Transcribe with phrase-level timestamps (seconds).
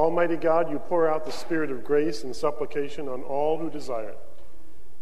[0.00, 4.08] Almighty God, you pour out the spirit of grace and supplication on all who desire
[4.08, 4.18] it.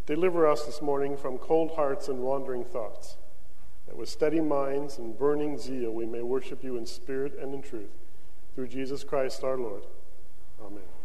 [0.06, 3.16] Deliver us this morning from cold hearts and wandering thoughts,
[3.86, 7.62] that with steady minds and burning zeal we may worship you in spirit and in
[7.62, 7.92] truth.
[8.56, 9.84] Through Jesus Christ our Lord.
[10.60, 10.97] Amen.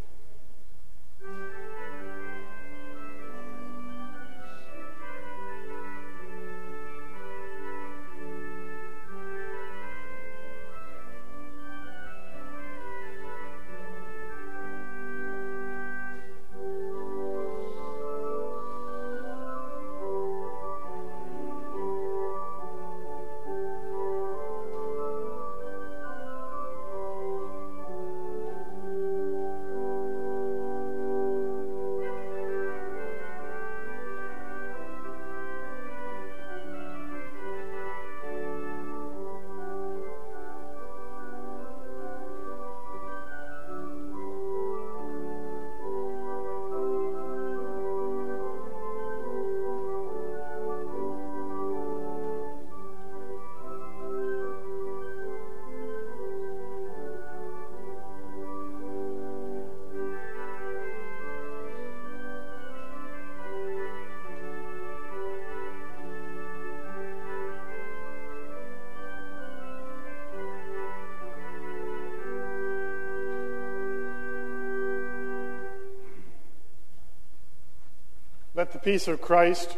[78.73, 79.77] The peace of Christ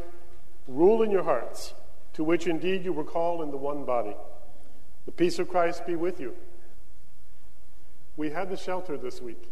[0.67, 1.73] rule in your hearts,
[2.13, 4.15] to which indeed you were called in the one body.
[5.05, 6.33] The peace of Christ be with you.
[8.17, 9.51] We had the shelter this week.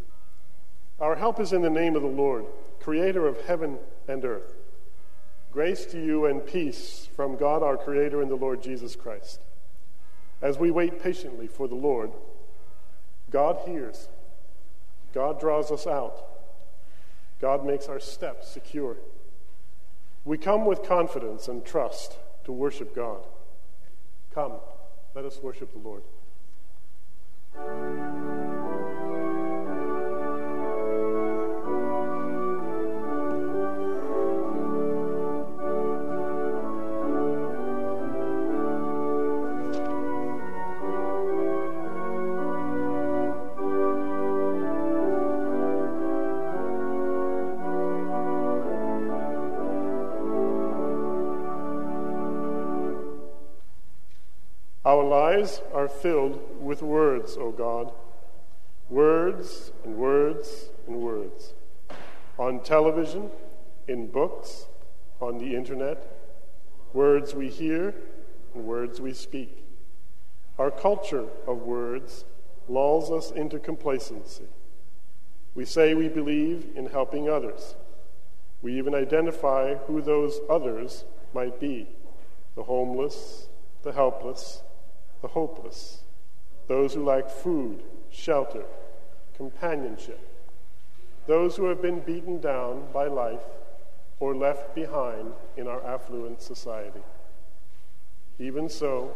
[1.00, 2.46] Our help is in the name of the Lord,
[2.80, 3.78] creator of heaven
[4.08, 4.56] and earth.
[5.52, 9.42] Grace to you and peace from God our Creator and the Lord Jesus Christ.
[10.42, 12.12] As we wait patiently for the Lord,
[13.30, 14.08] God hears,
[15.14, 16.24] God draws us out,
[17.40, 18.98] God makes our steps secure.
[20.26, 23.26] We come with confidence and trust to worship God.
[24.34, 24.54] Come,
[25.16, 26.04] let us worship the Lord.
[54.94, 57.92] Our lives are filled with words, O God.
[58.92, 61.56] Words and words and words.
[62.38, 63.32] On television,
[63.88, 64.68] in books,
[65.20, 66.16] on the internet,
[66.94, 67.96] words we hear
[68.54, 69.66] and words we speak.
[70.60, 72.26] Our culture of words
[72.68, 74.46] lulls us into complacency.
[75.56, 77.74] We say we believe in helping others.
[78.62, 81.88] We even identify who those others might be
[82.54, 83.48] the homeless,
[83.82, 84.62] the helpless,
[85.24, 86.04] the hopeless,
[86.68, 88.66] those who lack food, shelter,
[89.36, 90.20] companionship,
[91.28, 93.42] those who have been beaten down by life
[94.20, 97.00] or left behind in our affluent society.
[98.38, 99.16] Even so,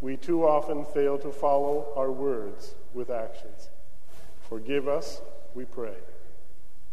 [0.00, 3.70] we too often fail to follow our words with actions.
[4.48, 5.22] Forgive us,
[5.54, 5.96] we pray.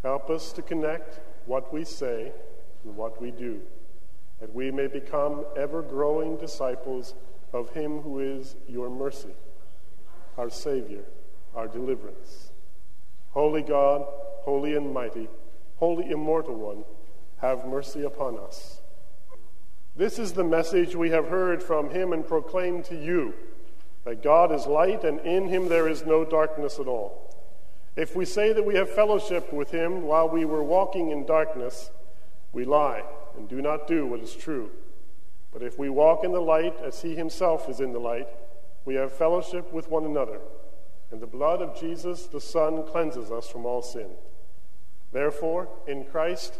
[0.03, 2.31] Help us to connect what we say
[2.83, 3.61] and what we do,
[4.39, 7.15] that we may become ever growing disciples
[7.53, 9.35] of him who is your mercy,
[10.37, 11.05] our Savior,
[11.55, 12.51] our deliverance.
[13.31, 14.05] Holy God,
[14.41, 15.29] holy and mighty,
[15.77, 16.83] holy immortal one,
[17.37, 18.81] have mercy upon us.
[19.95, 23.33] This is the message we have heard from him and proclaimed to you
[24.05, 27.29] that God is light and in him there is no darkness at all.
[27.95, 31.91] If we say that we have fellowship with him while we were walking in darkness,
[32.51, 33.03] we lie
[33.37, 34.71] and do not do what is true.
[35.53, 38.27] But if we walk in the light as he himself is in the light,
[38.85, 40.41] we have fellowship with one another,
[41.11, 44.09] and the blood of Jesus the Son cleanses us from all sin.
[45.11, 46.55] Therefore, in Christ,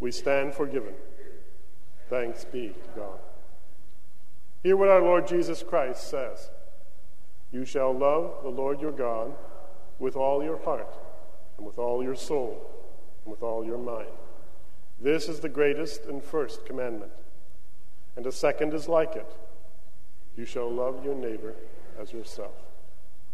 [0.00, 0.94] we stand forgiven.
[2.08, 3.18] Thanks be to God.
[4.62, 6.50] Hear what our Lord Jesus Christ says
[7.52, 9.34] You shall love the Lord your God
[9.98, 10.96] with all your heart,
[11.58, 12.70] and with all your soul,
[13.24, 14.08] and with all your mind.
[14.98, 17.12] This is the greatest and first commandment.
[18.18, 19.32] And a second is like it
[20.36, 21.54] you shall love your neighbor
[22.00, 22.50] as yourself.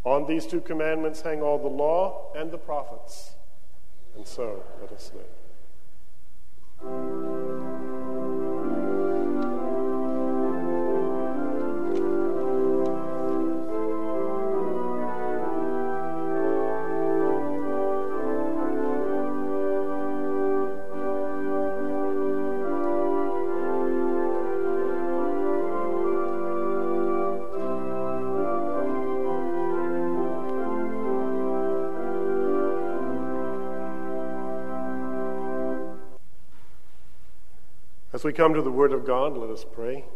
[0.04, 3.32] On these two commandments hang all the law and the prophets.
[4.14, 5.10] And so let us
[6.82, 7.43] live.
[38.24, 40.06] As we come to the Word of God, let us pray.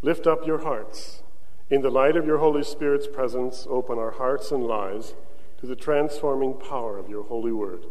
[0.00, 1.22] Lift up your hearts.
[1.68, 5.14] In the light of your Holy Spirit's presence, open our hearts and lives
[5.58, 7.84] to the transforming power of your holy word,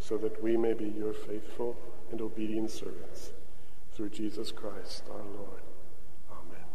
[0.00, 1.76] so that we may be your faithful
[2.10, 3.30] and obedient servants.
[3.94, 5.62] Through Jesus Christ our Lord.
[6.32, 6.66] Amen.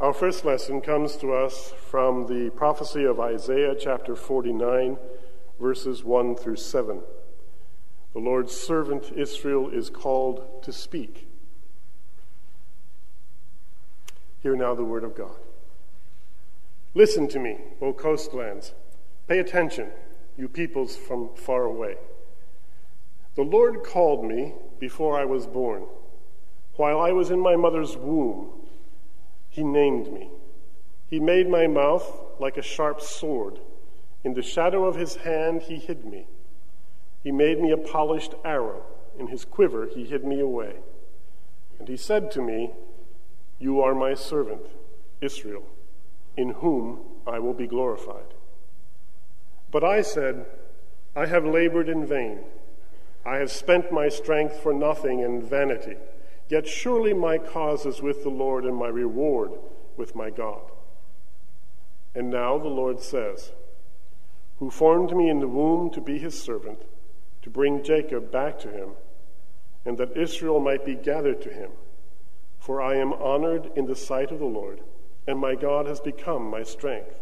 [0.00, 4.96] Our first lesson comes to us from the prophecy of Isaiah chapter 49,
[5.60, 7.02] verses 1 through 7.
[8.16, 11.28] The Lord's servant Israel is called to speak.
[14.42, 15.36] Hear now the word of God.
[16.94, 18.72] Listen to me, O coastlands.
[19.28, 19.90] Pay attention,
[20.34, 21.96] you peoples from far away.
[23.34, 25.84] The Lord called me before I was born.
[26.76, 28.48] While I was in my mother's womb,
[29.50, 30.30] He named me.
[31.10, 32.10] He made my mouth
[32.40, 33.60] like a sharp sword.
[34.24, 36.28] In the shadow of His hand, He hid me.
[37.26, 38.84] He made me a polished arrow.
[39.18, 40.76] In His quiver, He hid me away.
[41.80, 42.70] And He said to me,
[43.58, 44.68] You are my servant,
[45.20, 45.64] Israel
[46.36, 48.34] in whom I will be glorified.
[49.72, 50.46] But I said,
[51.16, 52.44] I have labored in vain.
[53.24, 55.96] I have spent my strength for nothing in vanity.
[56.48, 59.50] Yet surely my cause is with the Lord and my reward
[59.96, 60.70] with my God.
[62.14, 63.50] And now the Lord says,
[64.60, 66.84] Who formed me in the womb to be his servant,
[67.46, 68.90] to bring Jacob back to him,
[69.86, 71.70] and that Israel might be gathered to him.
[72.58, 74.80] For I am honored in the sight of the Lord
[75.26, 77.20] and my God has become my strength.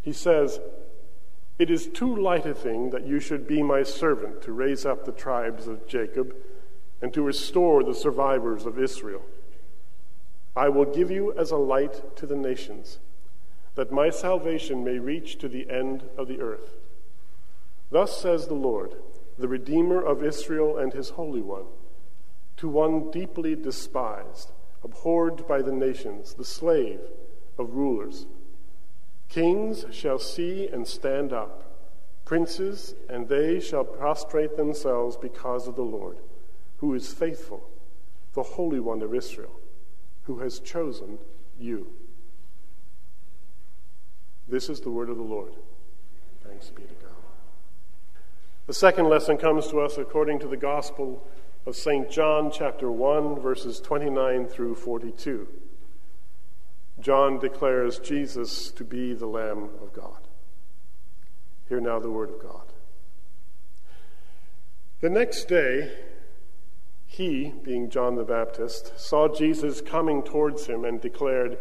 [0.00, 0.60] He says,
[1.58, 5.04] It is too light a thing that you should be my servant to raise up
[5.04, 6.34] the tribes of Jacob
[7.02, 9.22] and to restore the survivors of Israel.
[10.56, 12.98] I will give you as a light to the nations,
[13.74, 16.79] that my salvation may reach to the end of the earth.
[17.90, 18.94] Thus says the Lord,
[19.38, 21.66] the Redeemer of Israel and his Holy One,
[22.56, 24.52] to one deeply despised
[24.82, 27.00] abhorred by the nations, the slave
[27.58, 28.26] of rulers.
[29.28, 31.64] Kings shall see and stand up,
[32.24, 36.18] princes, and they shall prostrate themselves because of the Lord,
[36.78, 37.68] who is faithful,
[38.34, 39.60] the Holy One of Israel,
[40.22, 41.18] who has chosen
[41.58, 41.92] you.
[44.48, 45.54] This is the word of the Lord.
[46.42, 47.19] Thanks be to God.
[48.70, 51.26] The second lesson comes to us according to the Gospel
[51.66, 52.08] of St.
[52.08, 55.48] John chapter 1, verses 29 through 42.
[57.00, 60.20] John declares Jesus to be the Lamb of God.
[61.68, 62.72] Hear now the word of God.
[65.00, 65.92] The next day,
[67.06, 71.58] he, being John the Baptist, saw Jesus coming towards him and declared,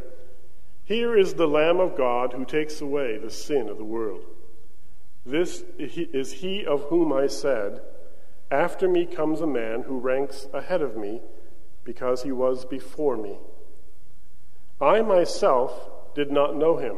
[0.83, 4.25] Here is the Lamb of God who takes away the sin of the world.
[5.25, 7.81] This is he of whom I said,
[8.51, 11.21] after me comes a man who ranks ahead of me
[11.83, 13.37] because he was before me.
[14.81, 16.97] I myself did not know him,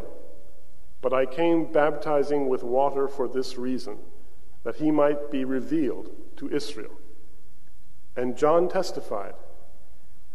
[1.01, 3.98] but I came baptizing with water for this reason,
[4.63, 6.91] that he might be revealed to Israel.
[8.15, 9.34] And John testified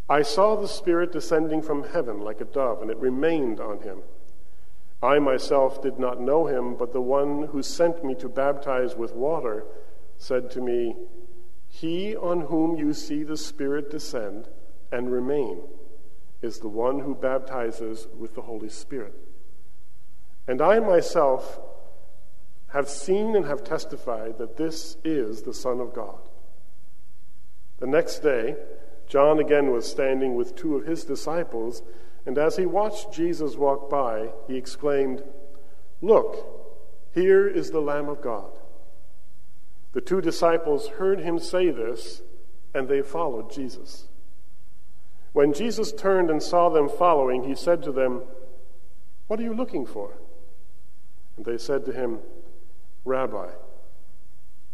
[0.09, 3.99] I saw the Spirit descending from heaven like a dove, and it remained on him.
[5.01, 9.13] I myself did not know him, but the one who sent me to baptize with
[9.13, 9.65] water
[10.17, 10.95] said to me,
[11.67, 14.49] He on whom you see the Spirit descend
[14.91, 15.61] and remain
[16.41, 19.13] is the one who baptizes with the Holy Spirit.
[20.47, 21.59] And I myself
[22.69, 26.19] have seen and have testified that this is the Son of God.
[27.79, 28.55] The next day,
[29.07, 31.81] John again was standing with two of his disciples,
[32.27, 35.23] and as he watched Jesus walk by, he exclaimed,
[36.01, 36.35] Look,
[37.15, 38.51] here is the Lamb of God.
[39.93, 42.21] The two disciples heard him say this,
[42.73, 44.09] and they followed Jesus.
[45.31, 48.23] When Jesus turned and saw them following, he said to them,
[49.27, 50.17] What are you looking for?
[51.37, 52.19] And they said to him,
[53.05, 53.51] Rabbi,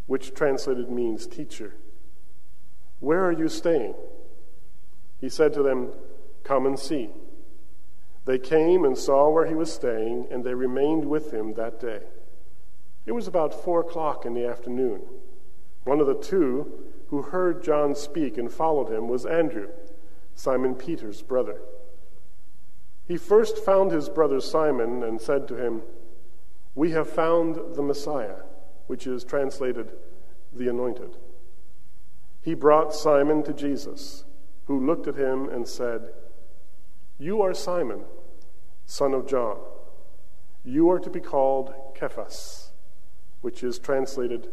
[0.07, 1.75] which translated means teacher.
[2.99, 3.93] Where are you staying?
[5.21, 5.91] He said to them,
[6.43, 7.11] Come and see.
[8.25, 12.01] They came and saw where he was staying, and they remained with him that day.
[13.05, 15.01] It was about four o'clock in the afternoon.
[15.83, 16.71] One of the two
[17.09, 19.69] who heard John speak and followed him was Andrew,
[20.35, 21.59] Simon Peter's brother.
[23.05, 25.83] He first found his brother Simon and said to him,
[26.73, 28.43] We have found the Messiah,
[28.87, 29.91] which is translated
[30.53, 31.17] the Anointed.
[32.41, 34.23] He brought Simon to Jesus,
[34.65, 36.09] who looked at him and said,
[37.19, 38.05] You are Simon,
[38.93, 39.57] son of John.
[40.63, 42.69] You are to be called Cephas
[43.41, 44.49] which is translated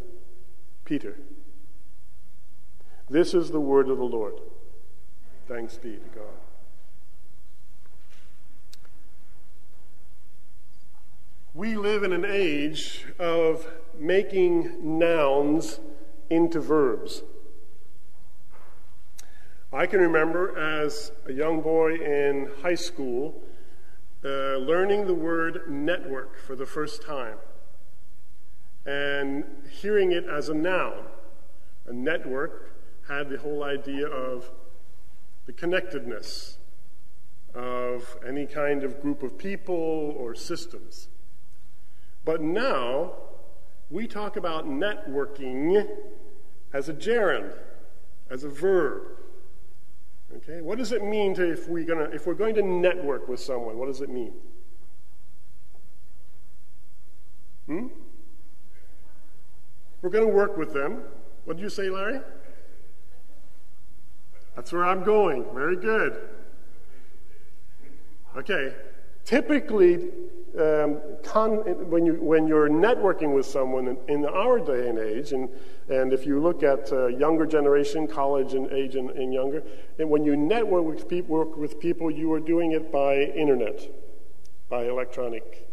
[0.87, 1.18] Peter.
[3.11, 4.40] This is the word of the Lord.
[5.47, 6.40] Thanks be to God.
[11.52, 15.80] We live in an age of making nouns
[16.30, 17.25] into verbs.
[19.70, 23.42] I can remember as a young boy in high school
[24.24, 27.38] uh, learning the word network for the first time
[28.86, 31.04] and hearing it as a noun.
[31.86, 32.72] A network
[33.08, 34.50] had the whole idea of
[35.46, 36.58] the connectedness
[37.54, 41.08] of any kind of group of people or systems.
[42.24, 43.12] But now
[43.90, 45.86] we talk about networking
[46.72, 47.52] as a gerund,
[48.30, 49.02] as a verb.
[50.37, 53.40] Okay, what does it mean to if we're gonna if we're going to network with
[53.40, 53.78] someone?
[53.78, 54.32] What does it mean?
[57.66, 57.87] Hmm?
[60.02, 61.02] We're going to work with them.
[61.44, 62.20] What did you say, Larry?
[64.56, 65.46] That's where I'm going.
[65.54, 66.28] Very good.
[68.37, 68.75] Okay.
[69.24, 70.08] Typically,
[70.58, 71.58] um, con,
[71.88, 75.48] when, you, when you're networking with someone in, in, our day and age, and,
[75.88, 79.62] and if you look at uh, younger generation, college and age and, and younger,
[79.98, 83.80] and when you network with, people, work with people, you are doing it by internet,
[84.68, 85.68] by electronic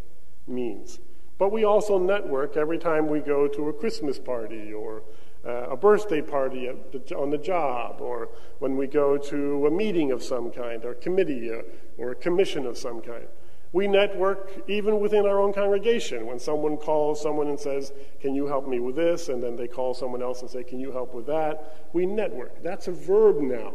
[0.47, 0.99] means.
[1.37, 5.03] But we also network every time we go to a Christmas party or
[5.47, 10.11] uh, a birthday party the, on the job, or when we go to a meeting
[10.11, 11.61] of some kind, or committee, uh,
[11.97, 13.27] or a commission of some kind.
[13.73, 16.25] We network even within our own congregation.
[16.25, 19.29] When someone calls someone and says, Can you help me with this?
[19.29, 21.89] And then they call someone else and say, Can you help with that?
[21.93, 22.63] We network.
[22.63, 23.73] That's a verb now.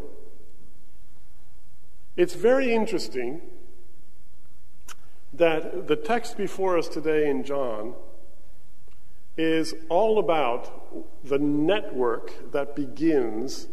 [2.16, 3.40] It's very interesting
[5.32, 7.94] that the text before us today in John
[9.36, 13.68] is all about the network that begins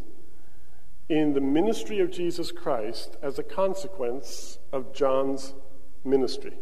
[1.09, 5.53] in the ministry of Jesus Christ as a consequence of John's
[6.05, 6.53] ministry.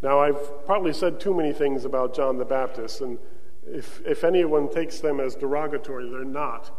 [0.00, 3.18] Now, I've probably said too many things about John the Baptist, and
[3.66, 6.70] if, if anyone takes them as derogatory, they're not.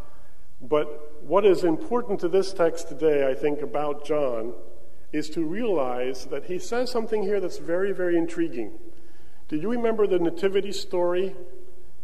[0.61, 4.53] But what is important to this text today, I think, about John
[5.11, 8.71] is to realize that he says something here that's very, very intriguing.
[9.49, 11.35] Do you remember the nativity story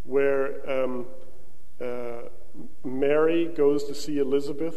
[0.03, 1.05] where um,
[1.79, 2.23] uh,
[2.83, 4.75] Mary goes to see Elizabeth?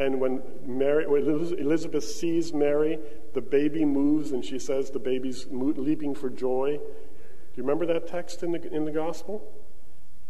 [0.00, 2.98] And when, Mary, when Elizabeth sees Mary,
[3.34, 6.76] the baby moves and she says the baby's leaping for joy.
[6.76, 9.48] Do you remember that text in the, in the gospel?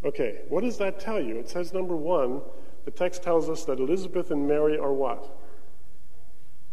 [0.05, 1.39] Okay, what does that tell you?
[1.39, 2.43] It says, number one,
[2.85, 5.39] the text tells us that Elizabeth and Mary are what?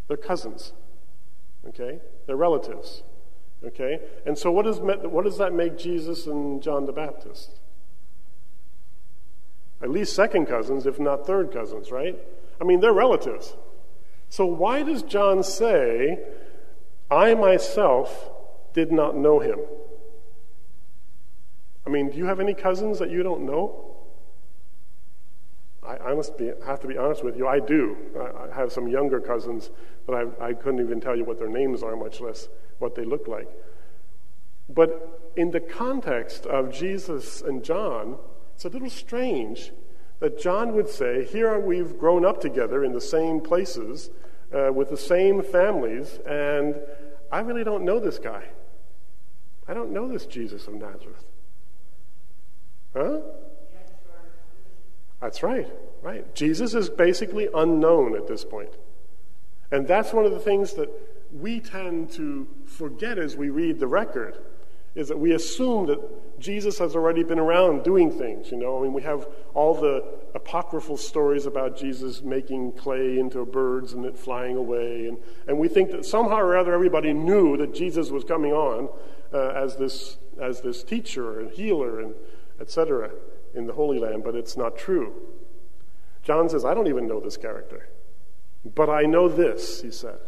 [0.09, 0.73] They're cousins.
[1.67, 1.99] Okay?
[2.25, 3.03] They're relatives.
[3.65, 3.99] Okay?
[4.25, 7.59] And so, what, is, what does that make Jesus and John the Baptist?
[9.81, 12.17] At least second cousins, if not third cousins, right?
[12.59, 13.55] I mean, they're relatives.
[14.29, 16.19] So, why does John say,
[17.09, 18.29] I myself
[18.73, 19.59] did not know him?
[21.85, 23.88] I mean, do you have any cousins that you don't know?
[25.89, 27.97] I, I must be, have to be honest with you, I do.
[28.15, 29.71] I, I have some younger cousins
[30.07, 33.03] that I, I couldn't even tell you what their names are, much less what they
[33.03, 33.49] look like.
[34.69, 38.17] But in the context of Jesus and John,
[38.53, 39.71] it's a little strange
[40.19, 44.11] that John would say, Here we've grown up together in the same places
[44.53, 46.75] uh, with the same families, and
[47.31, 48.43] I really don't know this guy.
[49.67, 51.23] I don't know this Jesus of Nazareth.
[52.95, 53.19] Huh?
[55.21, 55.67] That's right,
[56.01, 56.33] right.
[56.33, 58.71] Jesus is basically unknown at this point.
[59.71, 60.89] And that's one of the things that
[61.31, 64.37] we tend to forget as we read the record
[64.95, 68.79] is that we assume that Jesus has already been around doing things, you know.
[68.79, 74.05] I mean, we have all the apocryphal stories about Jesus making clay into birds and
[74.05, 75.07] it flying away.
[75.07, 78.89] And, and we think that somehow or other everybody knew that Jesus was coming on
[79.31, 82.15] uh, as, this, as this teacher and healer and
[82.59, 83.11] etc
[83.53, 85.13] in the Holy Land, but it's not true.
[86.23, 87.89] John says, I don't even know this character.
[88.75, 90.19] But I know this, he said.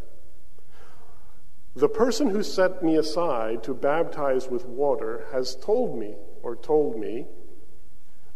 [1.75, 6.99] The person who set me aside to baptize with water has told me, or told
[6.99, 7.27] me,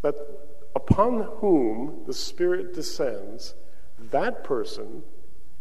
[0.01, 0.15] that
[0.75, 3.56] upon whom the Spirit descends,
[4.12, 5.04] that person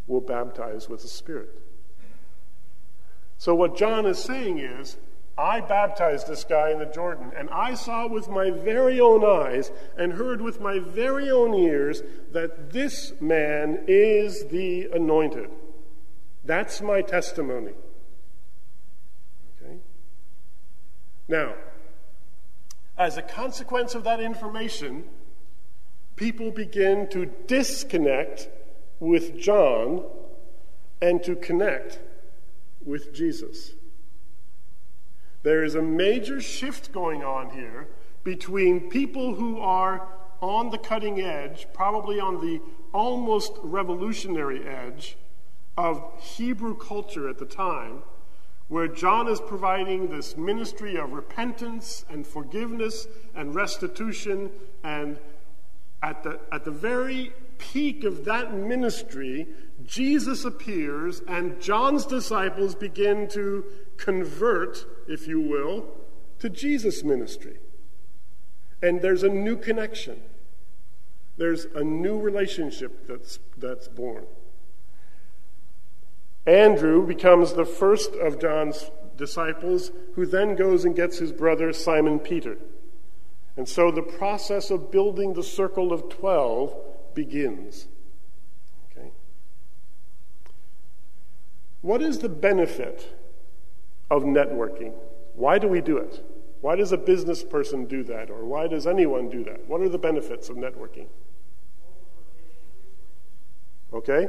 [0.06, 1.60] will baptize with the Spirit.
[3.38, 4.96] So, what John is saying is,
[5.36, 9.72] I baptized this guy in the Jordan, and I saw with my very own eyes
[9.98, 15.50] and heard with my very own ears that this man is the anointed.
[16.44, 17.72] That's my testimony.
[19.60, 19.78] Okay?
[21.28, 21.54] Now,
[22.96, 25.04] As a consequence of that information,
[26.14, 28.48] people begin to disconnect
[29.00, 30.04] with John
[31.02, 31.98] and to connect
[32.84, 33.72] with Jesus.
[35.44, 37.86] There is a major shift going on here
[38.24, 40.08] between people who are
[40.40, 42.60] on the cutting edge, probably on the
[42.94, 45.18] almost revolutionary edge
[45.76, 48.02] of Hebrew culture at the time,
[48.68, 54.50] where John is providing this ministry of repentance and forgiveness and restitution.
[54.82, 55.18] And
[56.02, 59.46] at the, at the very peak of that ministry,
[59.84, 63.64] Jesus appears, and John's disciples begin to
[63.98, 65.86] convert, if you will,
[66.38, 67.58] to Jesus' ministry.
[68.82, 70.20] And there's a new connection.
[71.36, 74.26] There's a new relationship that's, that's born.
[76.46, 82.18] Andrew becomes the first of John's disciples, who then goes and gets his brother Simon
[82.18, 82.58] Peter.
[83.56, 86.74] And so the process of building the circle of 12
[87.14, 87.86] begins.
[88.90, 89.10] Okay?
[91.80, 93.16] What is the benefit
[94.14, 94.92] of networking?
[95.34, 96.24] Why do we do it?
[96.60, 98.30] Why does a business person do that?
[98.30, 99.68] Or why does anyone do that?
[99.68, 101.06] What are the benefits of networking?
[103.92, 104.28] Okay?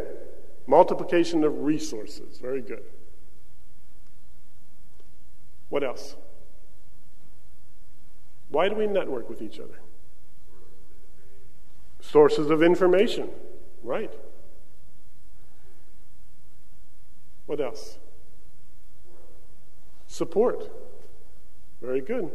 [0.67, 2.39] Multiplication of resources.
[2.39, 2.83] Very good.
[5.69, 6.15] What else?
[8.49, 9.79] Why do we network with each other?
[12.01, 13.29] Sources of information.
[13.83, 14.13] Right.
[17.45, 17.99] What else?
[20.15, 20.71] Support.
[21.81, 22.31] Very good.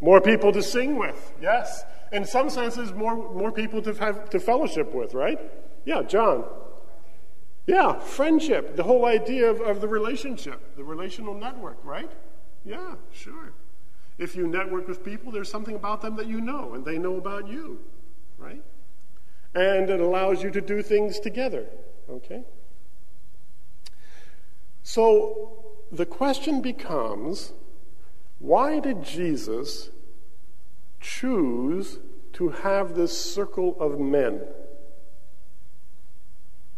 [0.00, 1.82] More people to sing with, yes.
[2.12, 5.40] In some senses, more, more people to have to fellowship with, right?
[5.84, 6.44] Yeah, John.
[7.66, 12.12] Yeah, friendship, the whole idea of, of the relationship, the relational network, right?
[12.64, 13.54] Yeah, sure.
[14.18, 17.16] If you network with people, there's something about them that you know, and they know
[17.16, 17.80] about you,
[18.38, 18.62] right?
[19.56, 21.66] And it allows you to do things together,
[22.08, 22.44] okay?
[24.82, 27.52] So the question becomes
[28.38, 29.90] why did Jesus
[31.00, 31.98] choose
[32.34, 34.40] to have this circle of men?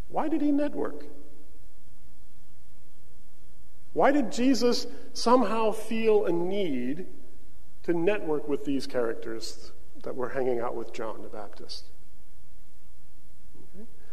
[0.09, 1.07] Why did he network?
[3.93, 7.07] Why did Jesus somehow feel a need
[7.85, 11.87] to network with these characters that were hanging out with John the Baptist?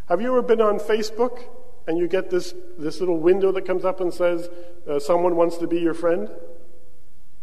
[0.10, 1.44] Have you ever been on Facebook
[1.88, 4.50] and you get this, this little window that comes up and says,
[4.88, 6.30] uh, Someone wants to be your friend?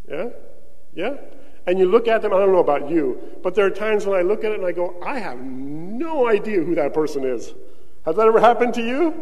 [0.09, 0.29] Yeah?
[0.95, 1.17] Yeah?
[1.67, 4.19] And you look at them, I don't know about you, but there are times when
[4.19, 7.55] I look at it and I go, I have no idea who that person is.
[8.05, 9.15] Has that ever happened to you?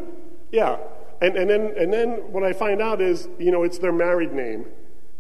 [0.50, 0.78] Yeah.
[1.20, 4.32] And, and, then, and then what I find out is, you know, it's their married
[4.32, 4.66] name.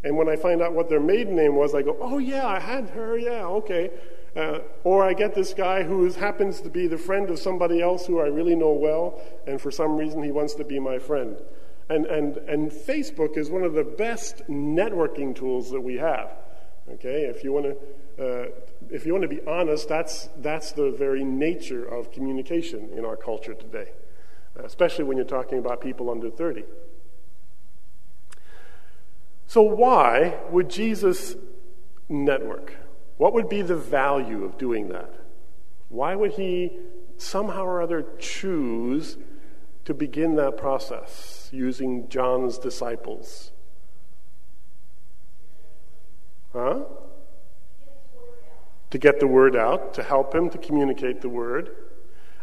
[0.04, 2.60] And when I find out what their maiden name was, I go, oh, yeah, I
[2.60, 3.90] had her, yeah, okay.
[4.36, 8.06] Uh, or I get this guy who happens to be the friend of somebody else
[8.06, 11.36] who I really know well, and for some reason he wants to be my friend.
[11.88, 16.30] And, and, and Facebook is one of the best networking tools that we have.
[16.90, 18.48] Okay, if you want to, uh,
[18.90, 23.14] if you want to be honest, that's that's the very nature of communication in our
[23.14, 23.92] culture today,
[24.64, 26.64] especially when you're talking about people under thirty.
[29.46, 31.36] So why would Jesus
[32.08, 32.74] network?
[33.18, 35.12] What would be the value of doing that?
[35.88, 36.78] Why would he
[37.16, 39.18] somehow or other choose
[39.84, 43.50] to begin that process using John's disciples?
[46.52, 46.84] Huh?
[48.90, 51.70] To get the word out, to help him to communicate the word.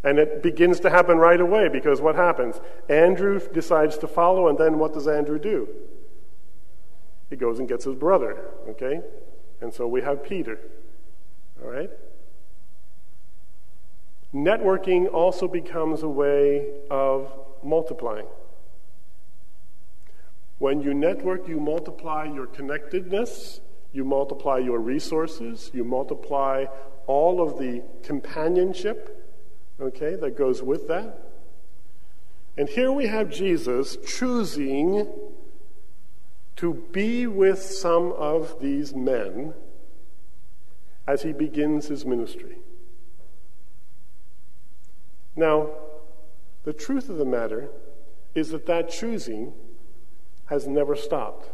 [0.03, 2.59] And it begins to happen right away because what happens?
[2.89, 5.67] Andrew decides to follow, and then what does Andrew do?
[7.29, 8.37] He goes and gets his brother,
[8.69, 9.01] okay?
[9.61, 10.59] And so we have Peter,
[11.63, 11.89] all right?
[14.33, 17.31] Networking also becomes a way of
[17.63, 18.27] multiplying.
[20.57, 23.61] When you network, you multiply your connectedness
[23.95, 26.65] you multiply your resources, you multiply
[27.07, 29.33] all of the companionship,
[29.79, 31.17] okay, that goes with that.
[32.57, 35.07] And here we have Jesus choosing
[36.65, 39.53] to be with some of these men
[41.05, 42.57] as he begins his ministry.
[45.35, 45.69] Now,
[46.63, 47.69] the truth of the matter
[48.33, 49.53] is that that choosing
[50.45, 51.51] has never stopped.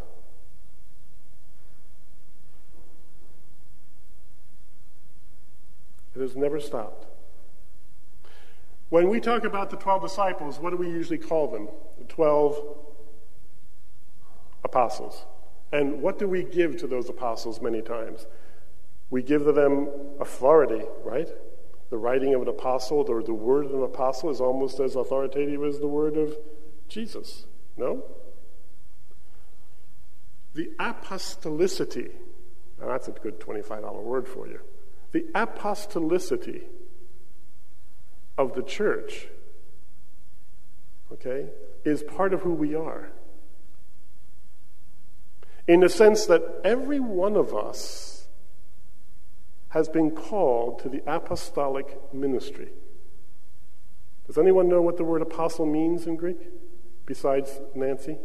[6.16, 7.06] It has never stopped.
[8.88, 11.68] When we talk about the 12 disciples, what do we usually call them?
[11.98, 12.91] The 12
[14.72, 15.26] apostles.
[15.74, 18.26] And what do we give to those apostles many times?
[19.10, 21.28] We give to them authority, right?
[21.90, 25.64] The writing of an apostle or the word of an apostle is almost as authoritative
[25.64, 26.38] as the word of
[26.88, 27.46] Jesus.
[27.76, 28.04] No?
[30.54, 32.12] The apostolicity,
[32.80, 34.60] that's a good $25 word for you.
[35.12, 36.64] The apostolicity
[38.38, 39.28] of the church,
[41.12, 41.50] okay,
[41.84, 43.12] is part of who we are.
[45.72, 48.28] In the sense that every one of us
[49.70, 52.68] has been called to the apostolic ministry.
[54.28, 56.40] Does anyone know what the word apostle means in Greek
[57.06, 58.18] besides Nancy?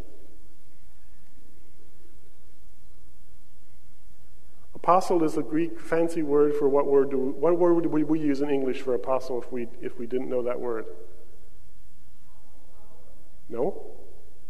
[4.74, 8.40] Apostle is a Greek fancy word for what word do, what word would we use
[8.40, 10.86] in English for apostle if we if we didn't know that word?
[13.48, 13.86] No?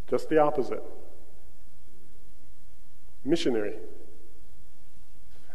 [0.09, 0.83] Just the opposite.
[3.27, 3.75] Missionary.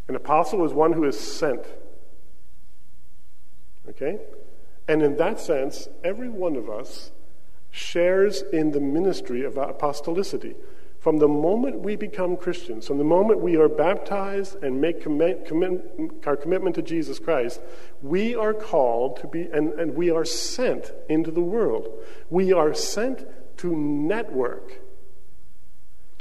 [0.08, 1.64] An apostle is one who is sent.
[3.88, 4.18] Okay?
[4.88, 7.12] And in that sense, every one of us
[7.70, 10.54] shares in the ministry of apostolicity.
[11.02, 15.46] From the moment we become Christians, from the moment we are baptized and make commit,
[15.46, 15.82] commit,
[16.26, 17.60] our commitment to Jesus Christ,
[18.02, 21.88] we are called to be, and, and we are sent into the world.
[22.30, 23.26] We are sent
[23.58, 24.80] to network,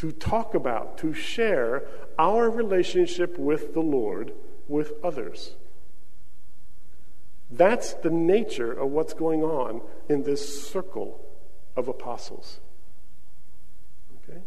[0.02, 1.84] to talk about, to share
[2.18, 4.34] our relationship with the Lord
[4.68, 5.52] with others.
[7.52, 11.24] That's the nature of what's going on in this circle
[11.76, 12.60] of apostles.
[14.28, 14.40] Okay?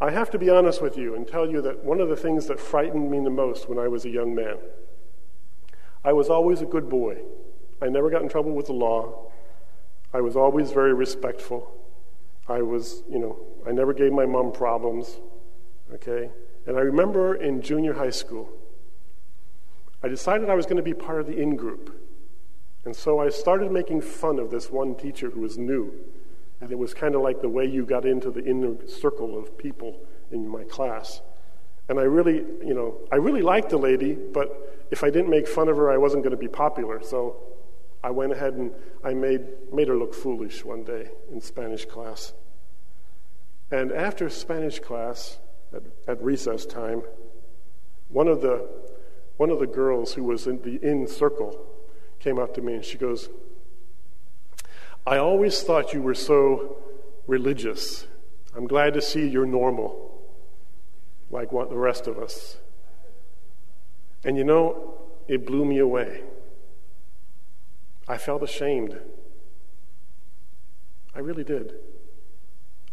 [0.00, 2.46] I have to be honest with you and tell you that one of the things
[2.46, 4.56] that frightened me the most when I was a young man,
[6.02, 7.18] I was always a good boy.
[7.82, 9.30] I never got in trouble with the law.
[10.14, 11.70] I was always very respectful.
[12.48, 15.18] I was, you know, I never gave my mom problems.
[15.94, 16.30] Okay?
[16.66, 18.50] And I remember in junior high school,
[20.02, 21.98] I decided I was going to be part of the in group.
[22.84, 25.92] And so I started making fun of this one teacher who was new.
[26.60, 29.56] And it was kind of like the way you got into the inner circle of
[29.56, 31.20] people in my class.
[31.88, 35.46] And I really, you know, I really liked the lady, but if I didn't make
[35.46, 37.02] fun of her, I wasn't going to be popular.
[37.02, 37.36] So
[38.02, 38.72] I went ahead and
[39.04, 42.32] I made, made her look foolish one day in Spanish class.
[43.72, 45.38] And after Spanish class,
[45.74, 47.02] at, at recess time,
[48.08, 48.68] one of, the,
[49.38, 51.58] one of the girls who was in the in circle
[52.20, 53.30] came up to me and she goes,
[55.06, 56.76] I always thought you were so
[57.26, 58.06] religious.
[58.54, 60.20] I'm glad to see you're normal,
[61.30, 62.58] like what the rest of us.
[64.22, 66.22] And you know, it blew me away.
[68.06, 69.00] I felt ashamed.
[71.14, 71.72] I really did.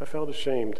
[0.01, 0.79] I felt ashamed.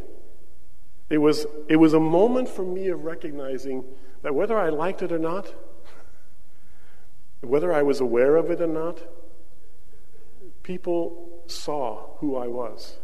[1.10, 3.84] It was, it was a moment for me of recognizing
[4.22, 5.54] that whether I liked it or not,
[7.42, 9.02] whether I was aware of it or not,
[10.62, 12.98] people saw who I was.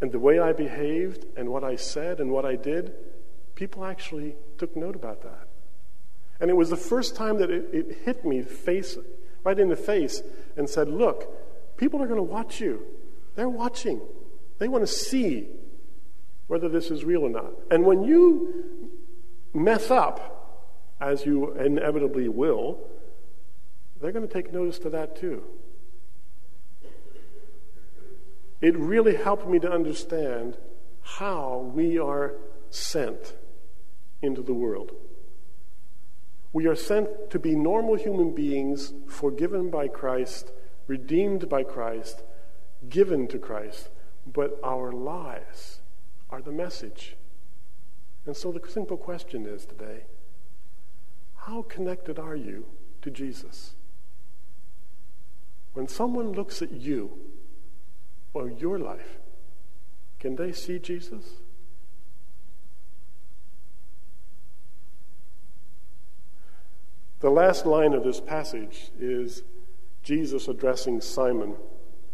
[0.00, 2.94] And the way I behaved and what I said and what I did,
[3.54, 5.48] people actually took note about that.
[6.40, 8.96] And it was the first time that it, it hit me face,
[9.42, 10.22] right in the face
[10.56, 12.86] and said, Look, people are going to watch you.
[13.38, 14.00] They're watching.
[14.58, 15.46] They want to see
[16.48, 17.52] whether this is real or not.
[17.70, 18.90] And when you
[19.54, 22.80] mess up, as you inevitably will,
[24.00, 25.44] they're going to take notice to that too.
[28.60, 30.58] It really helped me to understand
[31.00, 32.34] how we are
[32.70, 33.36] sent
[34.20, 34.90] into the world.
[36.52, 40.50] We are sent to be normal human beings, forgiven by Christ,
[40.88, 42.24] redeemed by Christ,
[42.88, 43.88] given to Christ,
[44.26, 45.80] but our lives
[46.30, 47.16] are the message.
[48.26, 50.04] And so the simple question is today
[51.34, 52.66] how connected are you
[53.00, 53.74] to Jesus?
[55.72, 57.18] When someone looks at you
[58.34, 59.18] or your life,
[60.18, 61.24] can they see Jesus?
[67.20, 69.42] The last line of this passage is
[70.02, 71.56] Jesus addressing Simon,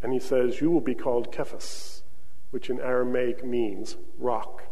[0.05, 2.03] and he says, You will be called Cephas,
[2.51, 4.64] which in Aramaic means rock.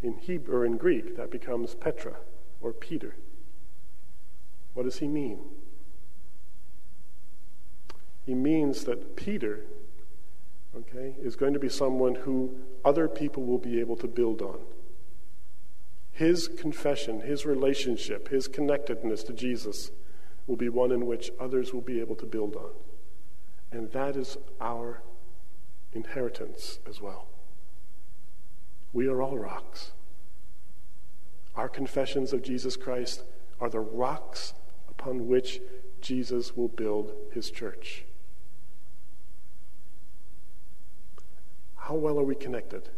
[0.00, 2.18] In Hebrew or in Greek, that becomes Petra
[2.60, 3.16] or Peter.
[4.74, 5.40] What does he mean?
[8.24, 9.64] He means that Peter,
[10.76, 14.60] okay, is going to be someone who other people will be able to build on.
[16.12, 19.90] His confession, his relationship, his connectedness to Jesus
[20.46, 22.70] will be one in which others will be able to build on.
[23.72, 25.02] And that is our
[25.92, 27.28] inheritance as well.
[28.92, 29.92] We are all rocks.
[31.56, 33.22] Our confessions of Jesus Christ
[33.60, 34.52] are the rocks
[34.88, 35.60] upon which
[36.00, 38.04] Jesus will build his church.
[41.76, 42.90] How well are we connected?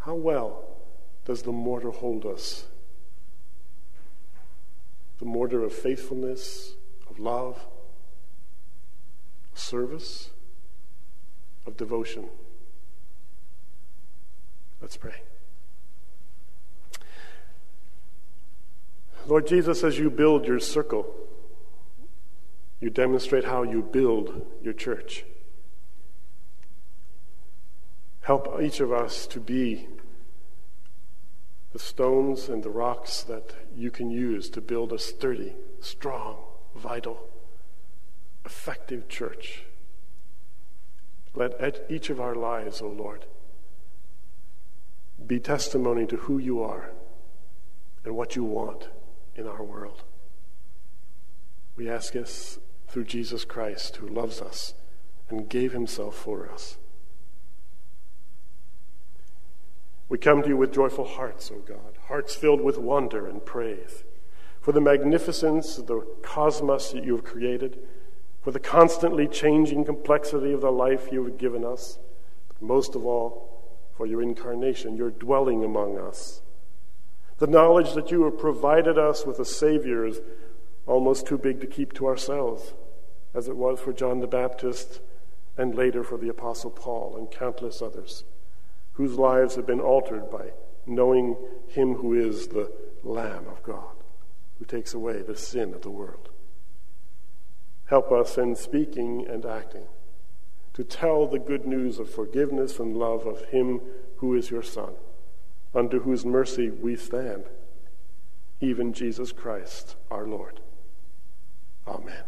[0.00, 0.64] How well
[1.24, 2.66] does the mortar hold us?
[5.18, 6.74] The mortar of faithfulness,
[7.08, 7.66] of love,
[9.58, 10.30] service,
[11.66, 12.28] of devotion.
[14.80, 15.22] Let's pray.
[19.26, 21.14] Lord Jesus, as you build your circle,
[22.80, 25.24] you demonstrate how you build your church.
[28.22, 29.88] Help each of us to be
[31.72, 36.38] the stones and the rocks that you can use to build a sturdy, strong,
[36.74, 37.28] vital,
[38.48, 39.64] effective church.
[41.34, 43.26] Let each of our lives, O oh Lord,
[45.26, 46.90] be testimony to who you are
[48.06, 48.88] and what you want
[49.36, 50.02] in our world.
[51.76, 52.58] We ask this
[52.88, 54.72] through Jesus Christ, who loves us
[55.28, 56.78] and gave himself for us.
[60.08, 64.04] We come to you with joyful hearts, O God, hearts filled with wonder and praise
[64.62, 67.78] for the magnificence of the cosmos that you have created,
[68.48, 71.98] for the constantly changing complexity of the life you have given us,
[72.46, 76.40] but most of all, for your incarnation, your dwelling among us.
[77.40, 80.22] The knowledge that you have provided us with a Savior is
[80.86, 82.72] almost too big to keep to ourselves,
[83.34, 85.02] as it was for John the Baptist
[85.58, 88.24] and later for the Apostle Paul and countless others
[88.92, 90.52] whose lives have been altered by
[90.86, 93.94] knowing Him who is the Lamb of God,
[94.58, 96.30] who takes away the sin of the world.
[97.88, 99.86] Help us in speaking and acting
[100.74, 103.80] to tell the good news of forgiveness and love of Him
[104.18, 104.92] who is your Son,
[105.74, 107.44] under whose mercy we stand,
[108.60, 110.60] even Jesus Christ our Lord.
[111.86, 112.24] Amen.